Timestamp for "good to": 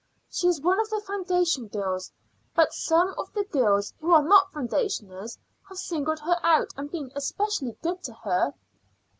7.83-8.13